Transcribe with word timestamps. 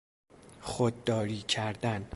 خودداری 0.61 1.41
کردن 1.41 2.05